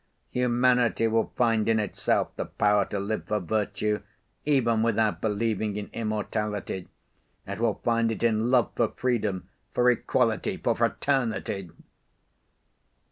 Humanity 0.31 1.05
will 1.05 1.31
find 1.35 1.69
in 1.69 1.79
itself 1.79 2.29
the 2.35 2.45
power 2.45 2.85
to 2.85 2.99
live 2.99 3.27
for 3.27 3.39
virtue 3.39 4.01
even 4.45 4.81
without 4.81 5.21
believing 5.21 5.77
in 5.77 5.91
immortality. 5.93 6.87
It 7.45 7.59
will 7.59 7.75
find 7.75 8.11
it 8.11 8.23
in 8.23 8.49
love 8.49 8.71
for 8.75 8.87
freedom, 8.87 9.47
for 9.75 9.91
equality, 9.91 10.57
for 10.57 10.75
fraternity." 10.75 11.69